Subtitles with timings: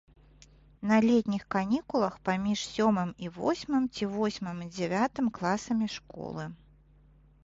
[0.91, 6.47] На летніх канікулах паміж сёмым і восьмым ці восьмым і дзявятым класамі школы.